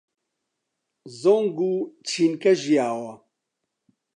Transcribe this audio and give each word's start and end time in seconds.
زۆنگ 1.19 1.57
و 1.71 1.73
چێنکە 2.07 2.51
ژیاوە 2.61 3.13